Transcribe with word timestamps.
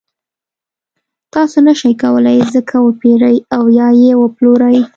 تاسو 1.33 1.57
نشئ 1.65 1.93
کولای 2.01 2.39
ځمکه 2.51 2.77
وپېرئ 2.81 3.37
او 3.55 3.63
یا 3.79 3.87
یې 4.03 4.11
وپلورئ. 4.17 4.77